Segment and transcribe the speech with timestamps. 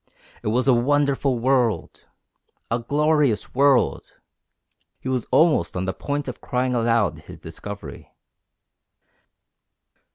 [0.41, 2.07] It was a wonderful world!
[2.71, 4.01] A glorious world!
[4.99, 8.11] He was almost on the point of crying aloud his discovery.